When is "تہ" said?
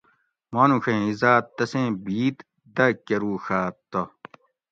3.91-4.01